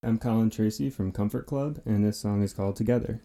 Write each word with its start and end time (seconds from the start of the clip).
I'm 0.00 0.16
Colin 0.16 0.48
Tracy 0.48 0.90
from 0.90 1.10
Comfort 1.10 1.46
Club, 1.46 1.80
and 1.84 2.04
this 2.04 2.20
song 2.20 2.40
is 2.44 2.52
called 2.52 2.76
Together. 2.76 3.20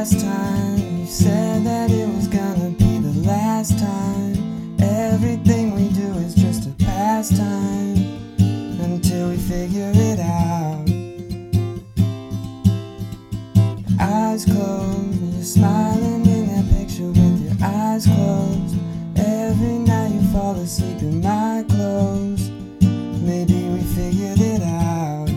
Last 0.00 0.20
time 0.20 0.78
you 0.78 1.04
said 1.04 1.62
that 1.62 1.90
it 1.90 2.08
was 2.16 2.26
gonna 2.26 2.70
be 2.70 3.00
the 3.00 3.12
last 3.28 3.78
time. 3.78 4.34
Everything 4.80 5.74
we 5.74 5.90
do 5.90 6.08
is 6.24 6.34
just 6.34 6.66
a 6.66 6.70
pastime 6.82 7.98
until 8.80 9.28
we 9.28 9.36
figure 9.36 9.92
it 9.94 10.18
out. 10.18 10.88
Eyes 14.00 14.46
closed, 14.46 15.34
you're 15.34 15.42
smiling 15.42 16.24
in 16.24 16.46
that 16.46 16.64
picture 16.78 17.08
with 17.08 17.36
your 17.44 17.56
eyes 17.62 18.06
closed. 18.06 18.76
Every 19.16 19.80
night 19.90 20.12
you 20.14 20.22
fall 20.32 20.54
asleep 20.54 21.02
in 21.02 21.20
my 21.20 21.62
clothes. 21.68 22.48
Maybe 23.20 23.68
we 23.68 23.80
figured 23.98 24.40
it 24.40 24.62
out. 24.62 25.28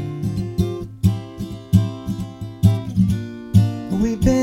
We've 4.02 4.20
been 4.20 4.43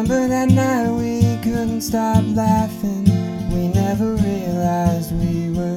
Remember 0.00 0.28
that 0.28 0.50
night 0.50 0.92
we 0.92 1.22
couldn't 1.42 1.80
stop 1.80 2.22
laughing. 2.28 3.02
We 3.50 3.66
never 3.66 4.14
realized 4.14 5.10
we 5.12 5.50
were 5.50 5.76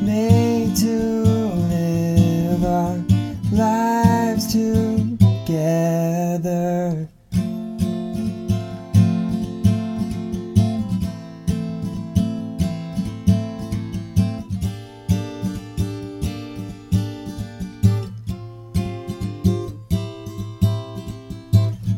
made 0.00 0.76
to 0.76 1.24
live 1.66 2.64
our 2.64 3.02
lives 3.50 4.52
together. 4.52 5.48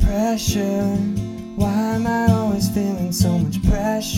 Pressure, 0.00 1.09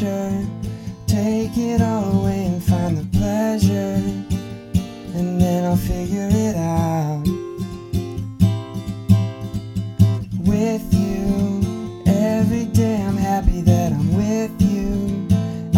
Take 0.03 1.57
it 1.59 1.81
all 1.81 2.23
away 2.23 2.47
and 2.47 2.61
find 2.61 2.99
the 2.99 3.05
pleasure, 3.17 4.03
and 5.15 5.41
then 5.41 5.65
I'll 5.65 5.77
figure 5.77 6.29
it 6.29 6.57
out. 6.57 7.23
With 10.41 10.93
you, 10.93 12.03
every 12.05 12.65
day 12.65 13.01
I'm 13.01 13.17
happy 13.17 13.61
that 13.61 13.93
I'm 13.93 14.17
with 14.17 14.61
you. 14.61 15.29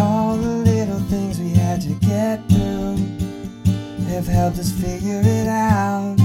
All 0.00 0.38
the 0.38 0.56
little 0.70 1.00
things 1.00 1.38
we 1.38 1.50
had 1.50 1.82
to 1.82 1.92
get 1.96 2.48
through 2.48 2.96
have 4.08 4.26
helped 4.26 4.58
us 4.58 4.72
figure 4.72 5.20
it 5.22 5.48
out. 5.48 6.23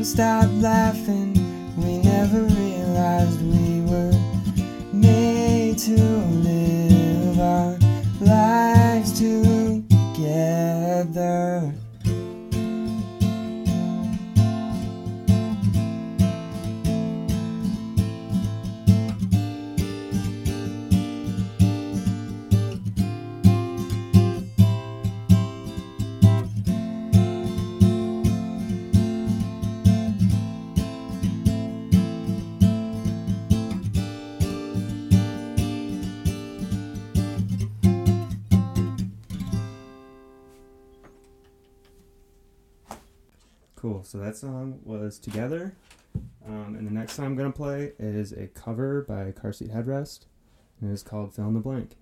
Couldn't 0.00 0.14
stop 0.16 0.48
laughing. 0.62 1.34
We 1.76 1.98
never 1.98 2.40
realized 2.40 3.42
we 3.42 3.59
Cool. 43.90 44.04
So 44.04 44.18
that 44.18 44.36
song 44.36 44.78
was 44.84 45.18
Together. 45.18 45.74
Um, 46.46 46.76
and 46.78 46.86
the 46.86 46.92
next 46.92 47.14
song 47.14 47.26
I'm 47.26 47.36
going 47.36 47.50
to 47.50 47.56
play 47.56 47.90
is 47.98 48.30
a 48.30 48.46
cover 48.46 49.02
by 49.02 49.32
Car 49.32 49.52
Seat 49.52 49.72
Headrest. 49.72 50.26
And 50.80 50.90
it 50.90 50.94
is 50.94 51.02
called 51.02 51.34
Fill 51.34 51.48
in 51.48 51.54
the 51.54 51.60
Blank. 51.60 51.96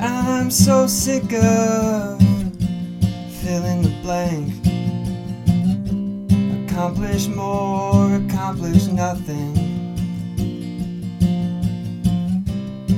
I'm 0.00 0.50
so 0.50 0.86
sick 0.86 1.24
of 1.24 2.18
filling 3.42 3.82
the 3.82 3.94
blank. 4.02 4.57
Accomplish 6.88 7.26
more, 7.26 8.14
accomplish 8.14 8.86
nothing. 8.86 9.54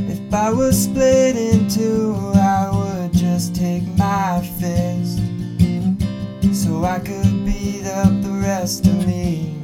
If 0.09 0.33
I 0.33 0.53
was 0.53 0.85
split 0.85 1.35
in 1.35 1.69
two, 1.69 2.15
I 2.37 2.71
would 2.71 3.13
just 3.13 3.53
take 3.53 3.83
my 3.99 4.49
fist 4.61 5.19
so 6.55 6.85
I 6.85 7.01
could 7.01 7.45
beat 7.45 7.85
up 7.85 8.23
the 8.23 8.41
rest 8.41 8.87
of 8.87 8.95
me. 9.09 9.57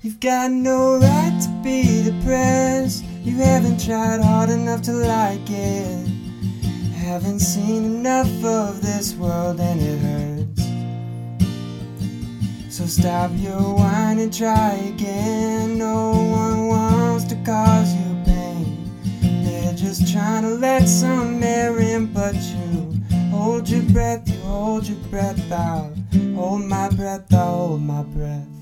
You've 0.00 0.20
got 0.20 0.50
no 0.50 0.96
right 0.96 1.38
to 1.42 1.62
be 1.62 2.04
depressed. 2.04 3.04
You 3.22 3.36
haven't 3.36 3.84
tried 3.84 4.22
hard 4.22 4.48
enough 4.48 4.80
to 4.84 4.92
like 4.92 5.50
it. 5.50 6.08
Haven't 6.94 7.40
seen 7.40 7.84
enough 7.84 8.32
of 8.42 8.80
this 8.80 9.12
world 9.14 9.60
and 9.60 9.78
it 9.78 9.98
hurts. 9.98 10.39
So 12.80 12.86
stop 12.86 13.30
your 13.34 13.74
whine 13.76 14.18
and 14.20 14.32
try 14.32 14.72
again. 14.72 15.76
No 15.76 16.12
one 16.12 16.68
wants 16.68 17.24
to 17.24 17.34
cause 17.44 17.94
you 17.94 18.16
pain. 18.24 18.90
They're 19.44 19.74
just 19.74 20.10
trying 20.10 20.44
to 20.44 20.54
let 20.54 20.88
some 20.88 21.42
air 21.42 21.78
in, 21.78 22.06
but 22.06 22.34
you 22.34 22.98
hold 23.30 23.68
your 23.68 23.82
breath, 23.82 24.26
you 24.30 24.40
hold 24.40 24.88
your 24.88 24.96
breath 25.10 25.52
out. 25.52 25.92
Hold 26.34 26.62
my 26.62 26.88
breath, 26.88 27.30
I 27.34 27.44
hold 27.44 27.82
my 27.82 28.02
breath. 28.02 28.59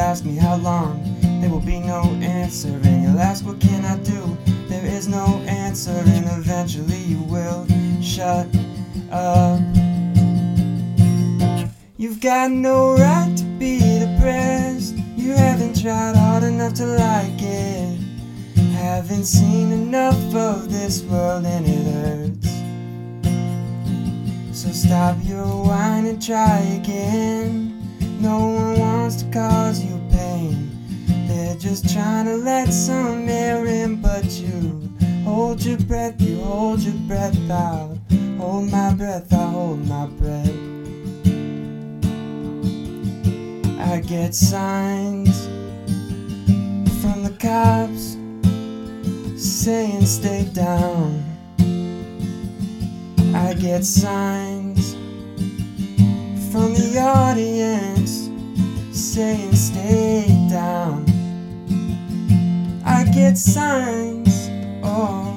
Ask 0.00 0.24
me 0.24 0.34
how 0.34 0.56
long, 0.56 1.02
there 1.40 1.50
will 1.50 1.60
be 1.60 1.78
no 1.78 2.02
answer. 2.22 2.68
And 2.68 3.02
you'll 3.02 3.20
ask, 3.20 3.44
What 3.44 3.60
can 3.60 3.84
I 3.84 3.98
do? 3.98 4.36
There 4.68 4.84
is 4.84 5.06
no 5.08 5.26
answer, 5.46 5.90
and 5.90 6.26
eventually 6.38 6.98
you 6.98 7.18
will 7.24 7.66
shut 8.02 8.46
up. 9.12 9.60
You've 11.98 12.20
got 12.20 12.50
no 12.50 12.96
right 12.96 13.36
to 13.36 13.44
be 13.58 13.78
depressed. 13.78 14.94
You 15.16 15.32
haven't 15.32 15.80
tried 15.82 16.16
hard 16.16 16.44
enough 16.44 16.72
to 16.74 16.86
like 16.86 17.42
it. 17.42 17.98
Haven't 18.72 19.24
seen 19.24 19.70
enough 19.70 20.34
of 20.34 20.70
this 20.70 21.02
world 21.02 21.44
and 21.44 21.66
it 21.66 21.84
hurts. 21.92 22.48
So 24.58 24.70
stop 24.72 25.16
your 25.22 25.64
whine 25.64 26.06
and 26.06 26.22
try 26.22 26.60
again. 26.80 27.69
No 28.20 28.38
one 28.38 28.78
wants 28.78 29.22
to 29.22 29.30
cause 29.30 29.82
you 29.82 29.98
pain. 30.12 30.70
They're 31.26 31.56
just 31.56 31.90
trying 31.90 32.26
to 32.26 32.36
let 32.36 32.70
some 32.70 33.26
air 33.26 33.64
in, 33.64 34.02
but 34.02 34.24
you 34.24 34.90
hold 35.24 35.64
your 35.64 35.78
breath, 35.78 36.20
you 36.20 36.38
hold 36.40 36.80
your 36.80 37.00
breath 37.08 37.50
out. 37.50 37.96
Hold 38.36 38.70
my 38.70 38.92
breath, 38.92 39.32
I 39.32 39.50
hold 39.50 39.88
my 39.88 40.06
breath. 40.06 40.54
I 43.80 44.00
get 44.00 44.34
signs 44.34 45.46
from 47.00 47.22
the 47.22 47.34
cops 47.40 48.18
saying 49.42 50.04
stay 50.04 50.44
down. 50.52 51.24
I 53.34 53.54
get 53.54 53.82
signs 53.82 54.94
from 56.52 56.74
the 56.74 56.98
audience 56.98 57.69
saying 59.20 59.54
stay 59.54 60.24
down. 60.48 61.04
I 62.86 63.04
get 63.04 63.36
signs, 63.36 64.48
oh, 64.82 65.29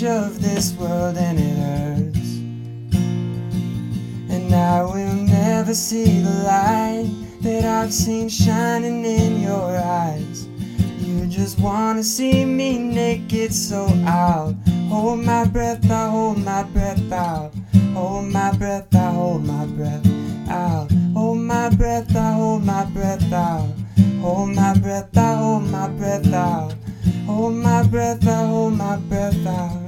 too 0.00 0.08
of 0.08 0.42
this 0.42 0.72
world 0.72 1.16
and 1.16 1.38
it 1.38 1.56
hurts. 1.56 2.30
And 4.28 4.52
I 4.52 4.82
will 4.82 5.14
never 5.14 5.72
see 5.74 6.20
the 6.20 6.30
light 6.44 7.10
that 7.42 7.64
I've 7.64 7.92
seen 7.92 8.28
shining 8.28 9.04
in 9.04 9.40
your 9.40 9.76
eyes. 9.78 10.48
You 10.98 11.26
just 11.26 11.60
wanna 11.60 12.02
see 12.02 12.44
me 12.44 12.78
naked, 12.78 13.52
so 13.52 13.86
I'll 14.06 14.54
hold 14.88 15.20
my 15.20 15.44
breath, 15.44 15.88
I 15.88 16.08
hold 16.08 16.38
my 16.38 16.64
breath 16.64 17.12
out. 17.12 17.52
Hold 17.92 18.32
my 18.32 18.50
breath, 18.56 18.92
I 18.96 19.12
hold 19.12 19.44
my 19.44 19.66
breath 19.66 20.06
out. 20.48 20.90
Hold 21.14 21.38
my 21.38 21.68
breath, 21.70 22.16
I 22.16 22.32
hold 22.32 22.64
my 22.64 22.84
breath 22.86 23.32
out. 23.32 23.68
Hold 24.20 24.56
my 24.56 24.74
breath, 24.76 25.16
I 25.16 25.34
hold 25.36 25.70
my 25.70 25.88
breath 25.88 26.32
out. 26.32 26.74
Hold 27.26 27.54
my 27.54 27.86
breath, 27.86 28.26
I 28.26 28.46
hold 28.46 28.72
my 28.76 28.96
breath 28.96 29.46
out. 29.46 29.83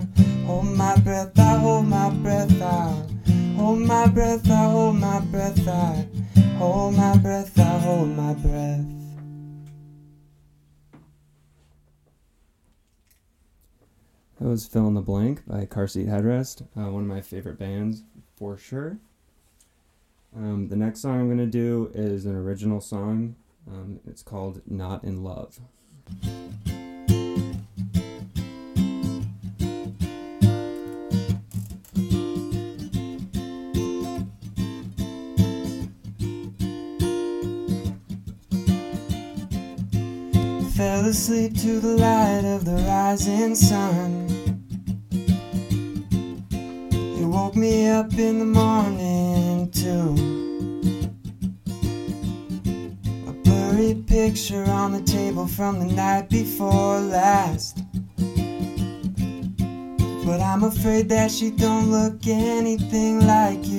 Hold 0.47 0.67
my 0.67 0.97
breath, 0.99 1.37
I 1.39 1.59
hold 1.59 1.87
my 1.87 2.09
breath 2.11 2.63
out. 2.63 3.11
Hold 3.57 3.81
my 3.81 4.07
breath, 4.07 4.49
I 4.49 4.71
hold 4.71 4.95
my 4.95 5.19
breath 5.19 5.67
out. 5.67 6.07
Hold 6.59 6.95
my 6.95 7.17
breath, 7.17 7.59
I 7.59 7.79
hold 7.81 8.09
my 8.11 8.33
breath. 8.35 8.87
That 14.39 14.49
was 14.49 14.69
Fill 14.69 14.87
in 14.87 14.95
the 14.95 15.01
Blank 15.01 15.43
by 15.49 15.67
Car 15.67 15.89
Seat 15.89 16.07
Headrest, 16.07 16.63
uh, 16.77 16.93
one 16.93 17.03
of 17.03 17.09
my 17.09 17.23
favorite 17.23 17.59
bands 17.59 18.05
for 18.37 18.57
sure. 18.57 18.99
Um, 20.37 20.69
the 20.69 20.77
next 20.77 21.01
song 21.01 21.19
I'm 21.19 21.27
going 21.27 21.39
to 21.39 21.47
do 21.47 21.91
is 21.93 22.25
an 22.25 22.37
original 22.37 22.81
song. 22.81 23.35
Um, 23.69 23.99
it's 24.07 24.23
called 24.23 24.63
Not 24.65 25.03
in 25.03 25.25
Love. 25.25 25.59
Asleep 41.07 41.55
to 41.61 41.79
the 41.79 41.97
light 41.97 42.45
of 42.45 42.65
the 42.65 42.83
rising 42.83 43.55
sun. 43.55 44.27
You 46.91 47.29
woke 47.29 47.55
me 47.55 47.87
up 47.89 48.13
in 48.15 48.41
the 48.41 48.45
morning 48.45 49.71
too. 49.71 50.17
A 53.29 53.33
blurry 53.45 53.95
picture 53.95 54.65
on 54.65 54.91
the 54.91 55.03
table 55.03 55.47
from 55.47 55.79
the 55.79 55.95
night 55.95 56.29
before 56.29 56.99
last. 56.99 57.79
But 60.27 60.41
I'm 60.41 60.65
afraid 60.65 61.09
that 61.11 61.31
she 61.31 61.53
don't 61.53 61.93
look 61.93 62.27
anything 62.27 63.25
like 63.25 63.65
you. 63.65 63.76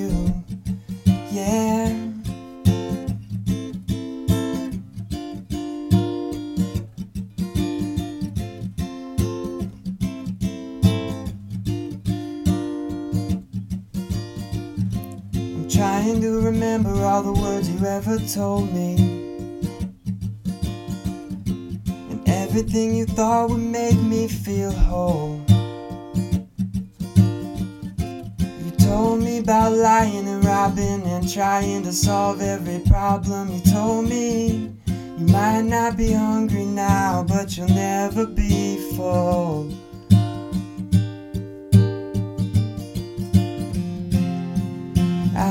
Trying 16.08 16.22
to 16.22 16.40
remember 16.40 17.04
all 17.04 17.22
the 17.22 17.32
words 17.32 17.68
you 17.68 17.84
ever 17.84 18.18
told 18.20 18.72
me. 18.72 18.94
And 22.10 22.26
everything 22.26 22.94
you 22.94 23.04
thought 23.04 23.50
would 23.50 23.58
make 23.58 24.00
me 24.00 24.26
feel 24.26 24.72
whole. 24.72 25.44
You 27.98 28.70
told 28.78 29.20
me 29.20 29.38
about 29.38 29.72
lying 29.72 30.26
and 30.26 30.42
robbing 30.42 31.02
and 31.02 31.30
trying 31.30 31.82
to 31.82 31.92
solve 31.92 32.40
every 32.40 32.78
problem. 32.86 33.52
You 33.52 33.60
told 33.60 34.08
me 34.08 34.72
you 35.18 35.26
might 35.26 35.62
not 35.62 35.98
be 35.98 36.12
hungry 36.12 36.64
now, 36.64 37.22
but 37.28 37.54
you'll 37.54 37.68
never 37.68 38.26
be 38.26 38.78
full. 38.96 39.70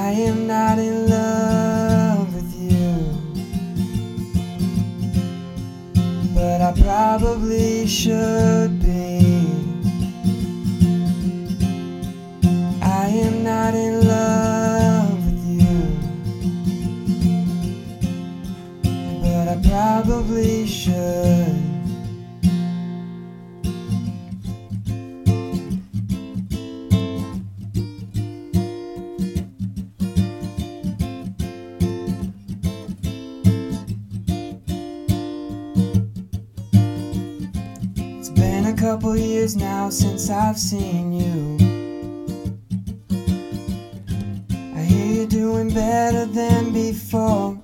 I 0.08 0.12
am 0.12 0.48
not 0.48 0.80
in 0.80 1.10
love 1.10 2.34
with 2.34 2.54
you, 2.56 2.96
but 6.34 6.62
I 6.62 6.72
probably 6.82 7.86
should 7.88 8.80
be. 8.82 9.20
I 12.82 13.08
am 13.26 13.44
not 13.44 13.74
in 13.74 14.08
love 14.08 15.26
with 15.26 15.44
you, 15.60 15.78
but 19.22 19.50
I 19.50 19.58
probably 19.70 20.66
should. 20.66 20.97
Since 39.92 40.30
I've 40.30 40.58
seen 40.58 41.14
you. 41.14 41.58
I 44.76 44.82
hear 44.82 45.14
you're 45.14 45.28
doing 45.28 45.74
better 45.74 46.26
than 46.26 46.74
before. 46.74 47.58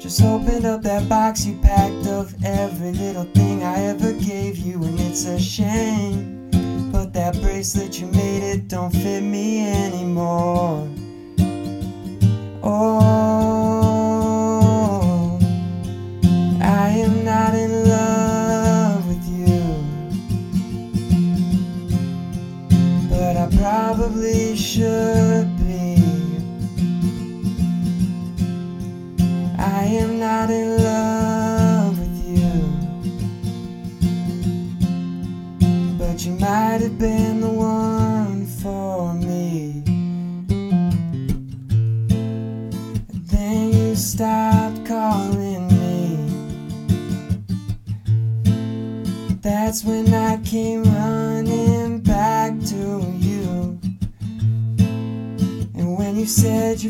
Just 0.00 0.22
opened 0.22 0.64
up 0.66 0.82
that 0.82 1.08
box 1.08 1.44
you 1.46 1.56
packed 1.62 2.06
of 2.06 2.34
every 2.44 2.92
little 2.92 3.24
thing 3.24 3.62
I 3.62 3.82
ever 3.84 4.12
gave 4.12 4.58
you, 4.58 4.82
and 4.82 4.98
it's 5.00 5.24
a 5.26 5.38
shame. 5.38 6.50
But 6.92 7.12
that 7.14 7.40
bracelet 7.40 8.00
you 8.00 8.06
made 8.08 8.42
it 8.42 8.68
don't 8.68 8.90
fit 8.90 9.22
me 9.22 9.66
anymore. 9.66 10.88
Oh, 12.62 13.51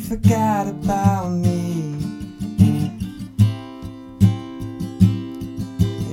forgot 0.09 0.67
about 0.67 1.31
me, 1.31 1.95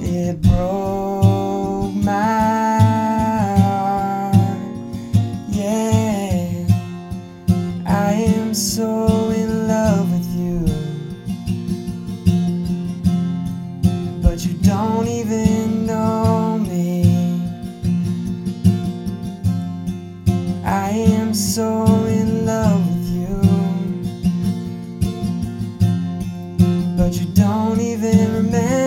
it 0.02 0.42
broke 0.42 0.99
don't 28.20 28.34
remember 28.34 28.79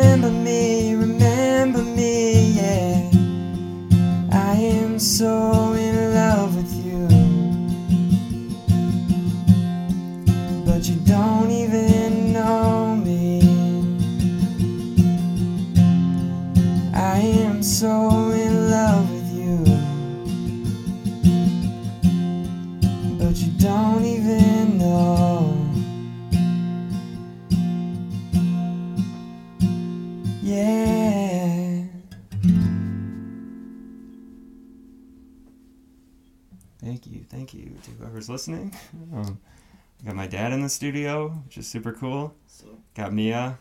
to 37.85 37.91
whoever's 37.93 38.29
listening. 38.29 38.75
Um, 39.15 39.39
I 40.03 40.07
got 40.07 40.17
my 40.17 40.27
dad 40.27 40.53
in 40.53 40.63
the 40.63 40.69
studio, 40.69 41.29
which 41.47 41.59
is 41.59 41.69
super 41.69 41.93
cool. 41.93 42.35
So 42.47 42.67
Got 42.95 43.13
Mia. 43.13 43.59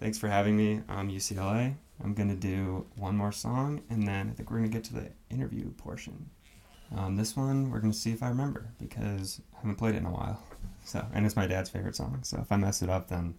Thanks 0.00 0.18
for 0.18 0.26
having 0.28 0.56
me. 0.56 0.80
I'm 0.88 1.08
UCLA. 1.10 1.74
I'm 2.02 2.14
gonna 2.14 2.34
do 2.34 2.86
one 2.96 3.16
more 3.16 3.30
song, 3.30 3.82
and 3.90 4.08
then 4.08 4.30
I 4.30 4.32
think 4.32 4.50
we're 4.50 4.56
gonna 4.56 4.68
get 4.68 4.84
to 4.84 4.94
the 4.94 5.10
interview 5.28 5.70
portion. 5.72 6.28
Um, 6.96 7.16
this 7.16 7.36
one 7.36 7.70
we're 7.70 7.78
gonna 7.78 7.92
see 7.92 8.10
if 8.10 8.22
I 8.22 8.28
remember 8.28 8.66
because 8.80 9.40
I 9.54 9.58
haven't 9.58 9.76
played 9.76 9.94
it 9.94 9.98
in 9.98 10.06
a 10.06 10.10
while. 10.10 10.42
So, 10.84 11.06
and 11.12 11.24
it's 11.26 11.36
my 11.36 11.46
dad's 11.46 11.70
favorite 11.70 11.94
song. 11.94 12.20
So 12.22 12.38
if 12.40 12.50
I 12.50 12.56
mess 12.56 12.82
it 12.82 12.88
up, 12.88 13.08
then 13.08 13.34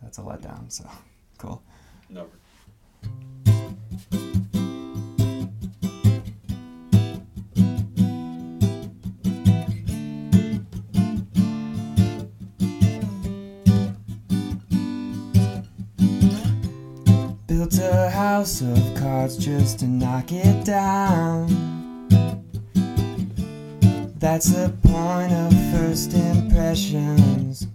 that's 0.00 0.18
a 0.18 0.22
letdown. 0.22 0.70
So, 0.72 0.88
cool. 1.36 1.62
never. 2.08 2.30
Built 17.68 17.82
a 17.82 18.10
house 18.10 18.60
of 18.60 18.94
cards 18.94 19.36
just 19.36 19.80
to 19.80 19.86
knock 19.86 20.30
it 20.30 20.64
down. 20.64 21.48
That's 24.20 24.50
the 24.50 24.72
point 24.84 25.32
of 25.32 25.52
first 25.72 26.14
impressions. 26.14 27.66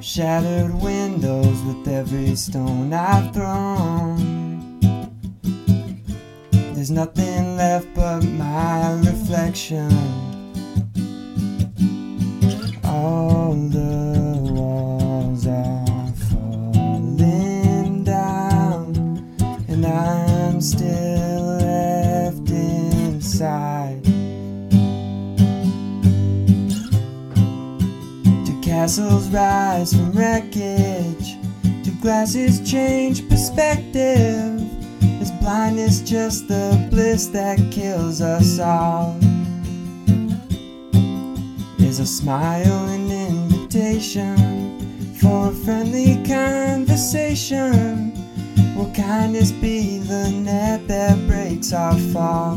Shattered 0.00 0.72
windows 0.80 1.60
with 1.64 1.88
every 1.88 2.36
stone 2.36 2.92
I've 2.92 3.34
thrown. 3.34 4.78
There's 6.52 6.92
nothing 6.92 7.56
left 7.56 7.92
but 7.92 8.22
my 8.22 8.92
reflection. 9.00 9.90
All 12.84 13.37
Castles 28.88 29.28
rise 29.28 29.92
from 29.92 30.12
wreckage? 30.12 31.36
Do 31.82 31.92
glasses 32.00 32.58
change 32.70 33.28
perspective? 33.28 34.62
Is 35.20 35.30
blindness 35.42 36.00
just 36.00 36.48
the 36.48 36.88
bliss 36.90 37.26
that 37.26 37.58
kills 37.70 38.22
us 38.22 38.58
all? 38.58 39.14
Is 41.78 42.00
a 42.00 42.06
smile 42.06 42.86
an 42.86 43.10
invitation 43.10 45.14
for 45.16 45.50
a 45.50 45.54
friendly 45.66 46.14
conversation? 46.26 48.14
Will 48.74 48.90
kindness 48.94 49.52
be 49.52 49.98
the 49.98 50.30
net 50.30 50.88
that 50.88 51.18
breaks 51.26 51.74
our 51.74 51.98
fall? 52.14 52.56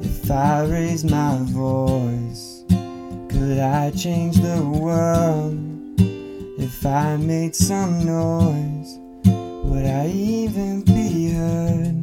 If 0.00 0.30
I 0.30 0.62
raise 0.62 1.02
my 1.02 1.38
voice, 1.40 2.51
could 3.42 3.58
I 3.58 3.90
change 3.90 4.36
the 4.36 4.62
world? 4.62 5.58
If 6.60 6.86
I 6.86 7.16
made 7.16 7.56
some 7.56 8.06
noise, 8.06 8.98
would 9.64 9.84
I 9.84 10.06
even 10.06 10.82
be 10.82 11.32
heard? 11.32 11.98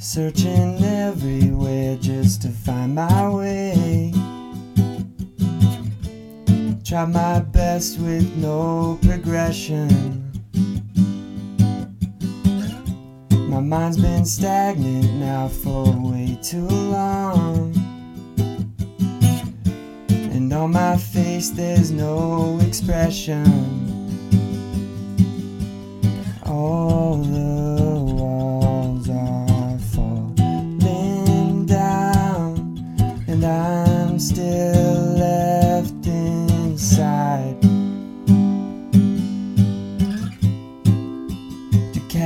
Searching 0.00 0.82
everywhere 0.82 1.96
just 1.98 2.42
to 2.42 2.48
find 2.48 2.96
my 2.96 3.28
way. 3.28 4.25
Try 6.86 7.04
my 7.04 7.40
best 7.40 7.98
with 7.98 8.36
no 8.36 8.96
progression. 9.02 10.22
My 13.48 13.58
mind's 13.58 13.96
been 13.96 14.24
stagnant 14.24 15.12
now 15.14 15.48
for 15.48 15.82
way 15.90 16.38
too 16.40 16.68
long. 16.68 17.74
And 20.08 20.52
on 20.52 20.70
my 20.70 20.96
face 20.96 21.50
there's 21.50 21.90
no 21.90 22.60
expression. 22.60 23.85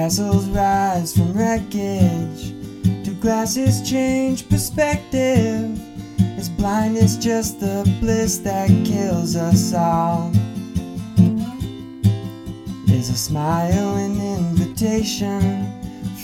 Castles 0.00 0.48
rise 0.48 1.14
from 1.14 1.30
wreckage? 1.34 2.54
Do 3.04 3.12
glasses 3.20 3.86
change 3.86 4.48
perspective? 4.48 5.78
Is 6.38 6.48
blindness 6.48 7.18
just 7.18 7.60
the 7.60 7.84
bliss 8.00 8.38
that 8.38 8.68
kills 8.86 9.36
us 9.36 9.74
all? 9.74 10.32
Is 12.88 13.10
a 13.10 13.14
smile 13.14 13.96
an 13.96 14.18
invitation 14.38 15.68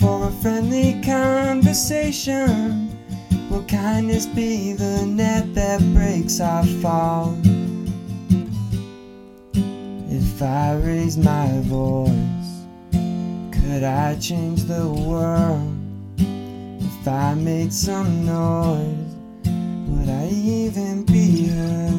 for 0.00 0.26
a 0.26 0.32
friendly 0.40 0.98
conversation? 1.04 2.88
Will 3.50 3.64
kindness 3.64 4.24
be 4.24 4.72
the 4.72 5.04
net 5.04 5.54
that 5.54 5.80
breaks 5.92 6.40
our 6.40 6.64
fall? 6.80 7.36
If 10.08 10.40
I 10.40 10.76
raise 10.76 11.18
my 11.18 11.60
voice, 11.64 12.55
could 13.66 13.82
I 13.82 14.14
change 14.20 14.62
the 14.62 14.86
world? 14.88 15.74
If 16.18 17.08
I 17.08 17.34
made 17.34 17.72
some 17.72 18.24
noise, 18.24 19.14
would 19.88 20.08
I 20.08 20.28
even 20.28 21.04
be 21.04 21.48
heard? 21.48 21.96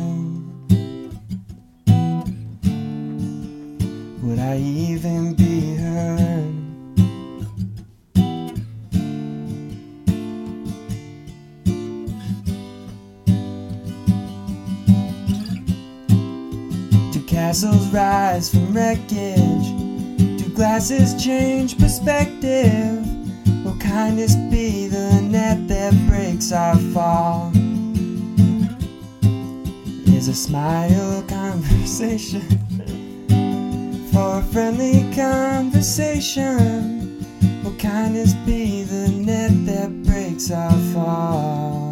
Would 4.24 4.40
I 4.40 4.58
even 4.58 5.34
be 5.36 5.76
heard? 5.76 6.54
Do 17.12 17.22
castles 17.28 17.88
rise 17.90 18.50
from 18.50 18.74
wreckage? 18.74 19.57
Glasses 20.58 21.14
change 21.24 21.78
perspective? 21.78 23.06
Will 23.64 23.78
kindness 23.78 24.36
be 24.50 24.88
the 24.88 25.22
net 25.22 25.68
that 25.68 25.94
breaks 26.10 26.52
our 26.52 26.76
fall? 26.96 27.52
Is 30.08 30.28
a 30.28 30.34
smile 30.34 31.22
conversation? 31.28 32.42
For 34.12 34.40
a 34.40 34.44
friendly 34.52 35.14
conversation? 35.14 37.24
Will 37.64 37.78
kindness 37.78 38.34
be 38.44 38.82
the 38.82 39.10
net 39.10 39.52
that 39.68 40.04
breaks 40.06 40.50
our 40.50 40.74
fall? 40.92 41.87